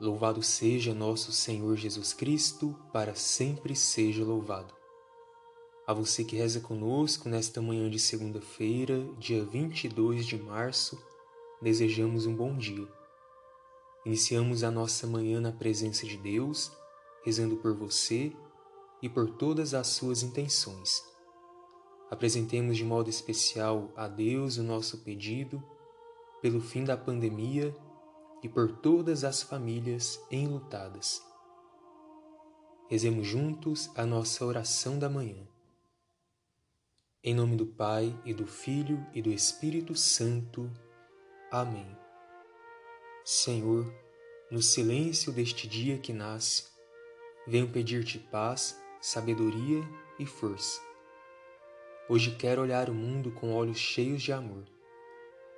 [0.00, 4.72] Louvado seja nosso Senhor Jesus Cristo, para sempre seja louvado.
[5.86, 10.98] A você que reza conosco nesta manhã de segunda-feira, dia 22 de março,
[11.60, 12.88] desejamos um bom dia.
[14.06, 16.72] Iniciamos a nossa manhã na presença de Deus,
[17.22, 18.32] rezando por você
[19.02, 21.04] e por todas as suas intenções.
[22.10, 25.62] Apresentemos de modo especial a Deus o nosso pedido
[26.40, 27.76] pelo fim da pandemia
[28.42, 31.22] e por todas as famílias enlutadas.
[32.88, 35.46] Rezemos juntos a nossa oração da manhã.
[37.22, 40.70] Em nome do Pai e do Filho e do Espírito Santo.
[41.50, 41.96] Amém.
[43.24, 43.92] Senhor,
[44.50, 46.64] no silêncio deste dia que nasce,
[47.46, 49.82] venho pedir-te paz, sabedoria
[50.18, 50.80] e força.
[52.08, 54.66] Hoje quero olhar o mundo com olhos cheios de amor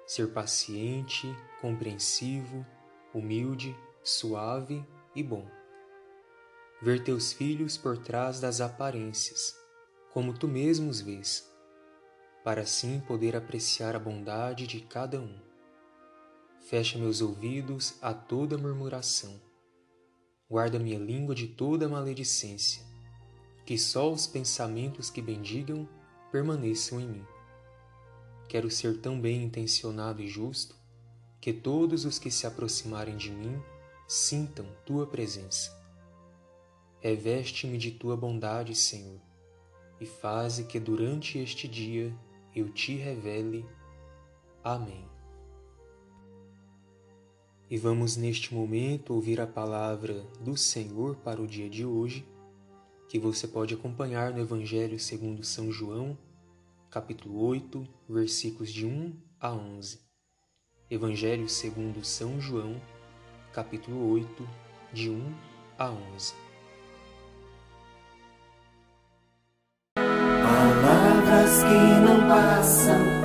[0.07, 2.67] ser paciente, compreensivo,
[3.15, 4.85] humilde, suave
[5.15, 5.47] e bom.
[6.81, 9.55] Ver teus filhos por trás das aparências,
[10.13, 11.49] como tu mesmo os vês,
[12.43, 15.39] para assim poder apreciar a bondade de cada um.
[16.61, 19.41] Fecha meus ouvidos a toda murmuração.
[20.49, 22.83] Guarda minha língua de toda maledicência,
[23.65, 25.89] que só os pensamentos que bendigam
[26.31, 27.27] permaneçam em mim.
[28.49, 30.82] Quero ser tão bem intencionado e justo
[31.43, 33.61] que todos os que se aproximarem de mim
[34.07, 35.77] sintam tua presença.
[37.01, 39.21] Reveste-me de tua bondade, Senhor,
[40.01, 42.17] e faze que durante este dia
[42.55, 43.67] eu te revele.
[44.63, 45.05] Amém.
[47.69, 52.25] E vamos neste momento ouvir a palavra do Senhor para o dia de hoje,
[53.09, 56.17] que você pode acompanhar no Evangelho segundo São João,
[56.89, 60.12] capítulo 8, versículos de 1 a 11.
[60.93, 62.77] Evangelho segundo São João,
[63.51, 64.47] capítulo 8,
[64.93, 65.35] de 1
[65.79, 66.35] a 11.
[69.95, 73.22] Palavras que não passam,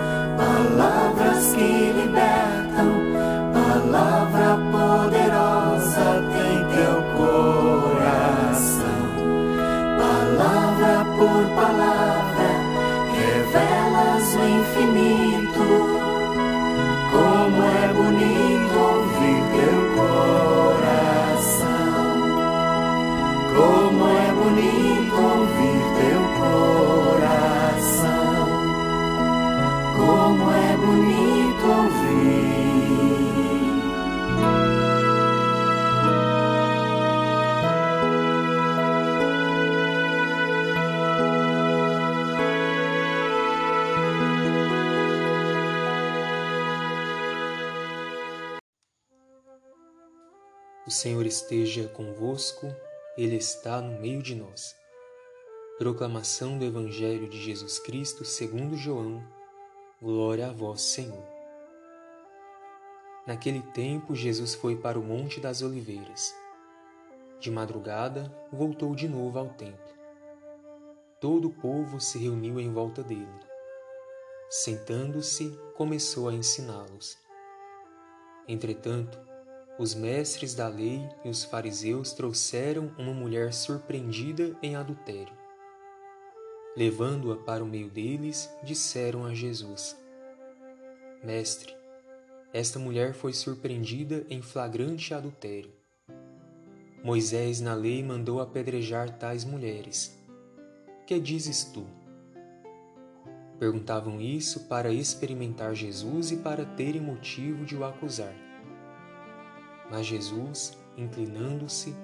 [50.98, 52.76] Senhor esteja convosco,
[53.16, 54.76] Ele está no meio de nós.
[55.78, 59.24] Proclamação do Evangelho de Jesus Cristo segundo João.
[60.02, 61.24] Glória a vós, Senhor.
[63.28, 66.34] Naquele tempo, Jesus foi para o Monte das Oliveiras.
[67.40, 69.94] De madrugada, voltou de novo ao templo.
[71.22, 73.40] Todo o povo se reuniu em volta dele.
[74.50, 77.20] Sentando-se, começou a ensiná-los.
[78.48, 79.27] Entretanto,
[79.80, 85.34] os mestres da lei e os fariseus trouxeram uma mulher surpreendida em adultério.
[86.76, 89.96] Levando-a para o meio deles, disseram a Jesus:
[91.24, 91.76] Mestre,
[92.54, 95.72] esta mulher foi surpreendida em flagrante adultério.
[97.04, 100.18] Moisés na lei mandou apedrejar tais mulheres.
[101.06, 101.86] Que dizes tu?
[103.60, 108.47] Perguntavam isso para experimentar Jesus e para terem motivo de o acusar.
[109.90, 111.96] Mas Jesus, inclinando-se,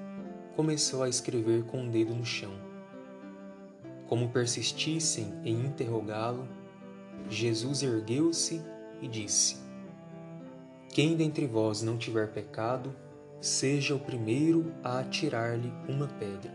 [0.55, 2.53] começou a escrever com o um dedo no chão.
[4.07, 6.47] Como persistissem em interrogá-lo,
[7.29, 8.61] Jesus ergueu-se
[9.01, 9.57] e disse:
[10.89, 12.95] Quem dentre vós não tiver pecado,
[13.41, 16.53] seja o primeiro a atirar-lhe uma pedra.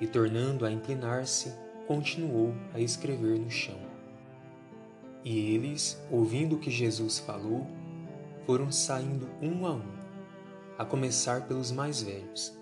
[0.00, 1.52] E tornando a inclinar-se,
[1.86, 3.78] continuou a escrever no chão.
[5.24, 7.66] E eles, ouvindo o que Jesus falou,
[8.46, 9.92] foram saindo um a um,
[10.78, 12.56] a começar pelos mais velhos.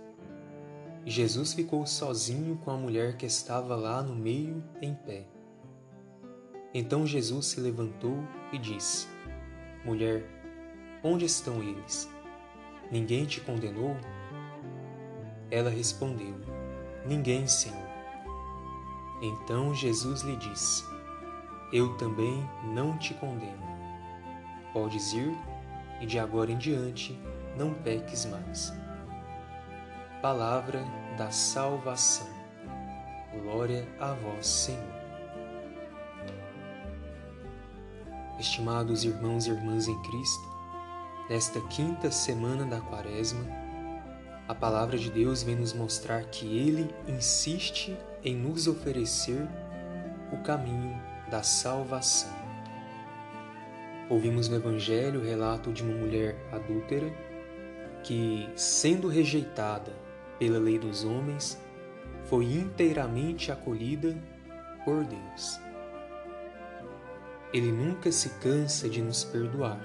[1.05, 5.27] E Jesus ficou sozinho com a mulher que estava lá no meio, em pé.
[6.73, 8.17] Então Jesus se levantou
[8.51, 9.07] e disse:
[9.85, 10.25] Mulher,
[11.03, 12.11] onde estão eles?
[12.91, 13.95] Ninguém te condenou?
[15.51, 16.35] Ela respondeu:
[17.07, 17.77] Ninguém, Senhor.
[19.21, 20.83] Então Jesus lhe disse:
[21.71, 22.43] Eu também
[22.73, 23.63] não te condeno.
[24.73, 25.37] Podes ir
[26.01, 27.19] e de agora em diante
[27.57, 28.73] não peques mais.
[30.21, 30.85] Palavra
[31.17, 32.29] da salvação.
[33.33, 35.05] Glória a vós, Senhor.
[38.39, 40.49] Estimados irmãos e irmãs em Cristo,
[41.31, 43.45] nesta quinta semana da Quaresma,
[44.47, 49.49] a palavra de Deus vem nos mostrar que Ele insiste em nos oferecer
[50.33, 51.01] o caminho
[51.31, 52.44] da salvação.
[54.11, 57.11] Ouvimos no Evangelho o relato de uma mulher adúltera
[58.03, 59.93] que, sendo rejeitada
[60.39, 61.59] pela lei dos homens,
[62.25, 64.17] foi inteiramente acolhida
[64.85, 65.59] por Deus.
[67.53, 69.81] Ele nunca se cansa de nos perdoar.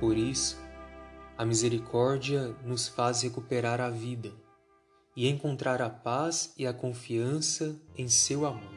[0.00, 0.58] Por isso,
[1.36, 4.32] a misericórdia nos faz recuperar a vida
[5.14, 8.75] e encontrar a paz e a confiança em seu amor.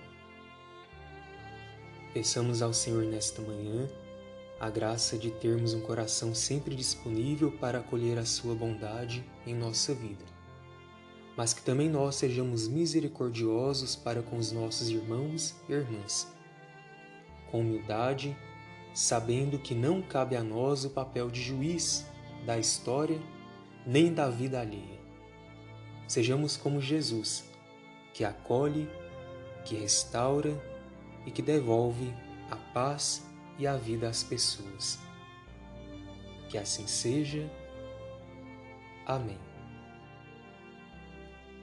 [2.13, 3.87] Peçamos ao Senhor nesta manhã
[4.59, 9.93] a graça de termos um coração sempre disponível para acolher a Sua bondade em nossa
[9.93, 10.25] vida,
[11.37, 16.27] mas que também nós sejamos misericordiosos para com os nossos irmãos e irmãs,
[17.51, 18.35] com humildade,
[18.91, 22.07] sabendo que não cabe a nós o papel de juiz
[22.43, 23.21] da história
[23.85, 24.99] nem da vida alheia.
[26.07, 27.43] Sejamos como Jesus,
[28.15, 28.89] que acolhe,
[29.63, 30.59] que restaura
[31.29, 32.11] e que devolve
[32.49, 33.23] a paz
[33.59, 34.97] e a vida às pessoas.
[36.49, 37.47] Que assim seja.
[39.05, 39.37] Amém.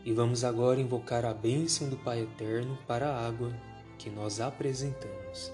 [0.05, 3.53] E vamos agora invocar a bênção do Pai Eterno para a água
[3.99, 5.53] que nós apresentamos.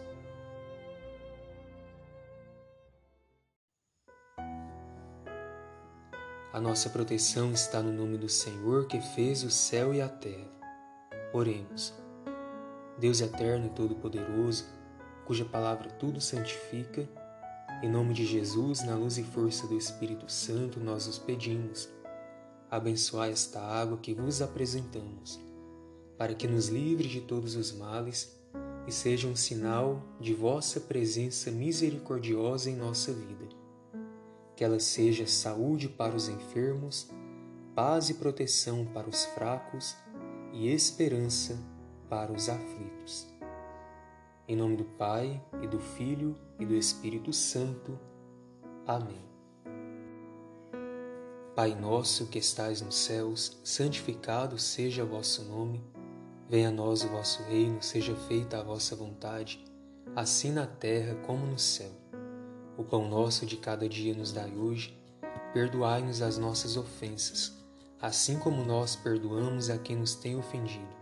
[6.53, 10.53] A nossa proteção está no nome do Senhor que fez o céu e a terra.
[11.33, 12.02] Oremos.
[13.03, 14.65] Deus eterno e todo-poderoso,
[15.25, 17.09] cuja palavra tudo santifica,
[17.83, 21.89] em nome de Jesus, na luz e força do Espírito Santo, nós os pedimos.
[22.71, 25.41] Abençoai esta água que vos apresentamos,
[26.17, 28.41] para que nos livre de todos os males
[28.87, 33.49] e seja um sinal de vossa presença misericordiosa em nossa vida.
[34.55, 37.11] Que ela seja saúde para os enfermos,
[37.75, 39.97] paz e proteção para os fracos
[40.53, 41.72] e esperança
[42.13, 43.27] para os aflitos.
[44.47, 47.99] Em nome do Pai, e do Filho, e do Espírito Santo.
[48.87, 49.25] Amém.
[51.57, 55.83] Pai nosso que estais nos céus, santificado seja o vosso nome.
[56.51, 59.65] Venha a nós o vosso reino, seja feita a vossa vontade,
[60.15, 61.93] assim na terra como no céu.
[62.77, 64.95] O pão nosso de cada dia nos dai hoje.
[65.55, 67.57] Perdoai-nos as nossas ofensas,
[67.99, 71.02] assim como nós perdoamos a quem nos tem ofendido.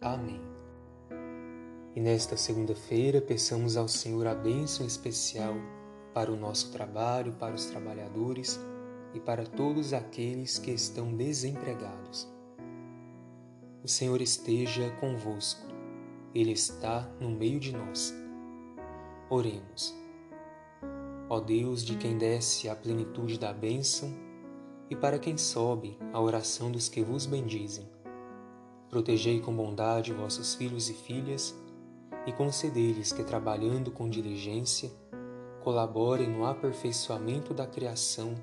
[0.00, 0.40] Amém.
[1.94, 5.54] E nesta segunda-feira, peçamos ao Senhor a bênção especial
[6.14, 8.58] para o nosso trabalho, para os trabalhadores
[9.12, 12.26] e para todos aqueles que estão desempregados.
[13.84, 15.66] O Senhor esteja convosco,
[16.34, 18.14] Ele está no meio de nós.
[19.28, 19.94] Oremos.
[21.28, 24.10] Ó Deus, de quem desce a plenitude da bênção,
[24.88, 27.86] e para quem sobe a oração dos que vos bendizem,
[28.90, 31.54] protegei com bondade vossos filhos e filhas
[32.26, 34.90] e conceder-lhes que, trabalhando com diligência,
[35.62, 38.34] colaborem no aperfeiçoamento da criação,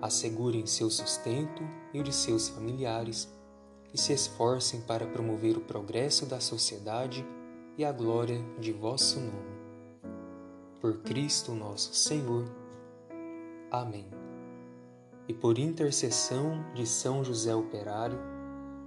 [0.00, 3.28] assegurem seu sustento e o de seus familiares
[3.92, 7.26] e se esforcem para promover o progresso da sociedade
[7.76, 9.58] e a glória de vosso nome.
[10.80, 12.44] Por Cristo nosso Senhor.
[13.70, 14.08] Amém.
[15.26, 18.37] E por intercessão de São José Operário,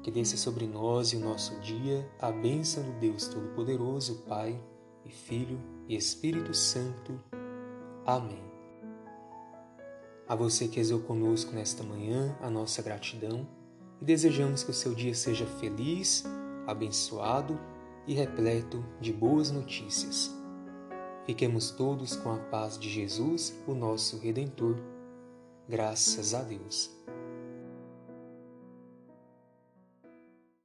[0.02, 4.60] que desça sobre nós e o nosso dia a bênção do Deus Todo-Poderoso, Pai
[5.06, 7.20] e Filho e Espírito Santo.
[8.06, 8.44] Amém.
[10.28, 13.48] A você que rezou conosco nesta manhã, a nossa gratidão
[14.02, 16.24] e desejamos que o seu dia seja feliz,
[16.66, 17.60] abençoado
[18.08, 20.34] e repleto de boas notícias.
[21.26, 24.76] Fiquemos todos com a paz de Jesus, o nosso Redentor.
[25.70, 26.90] Graças a Deus.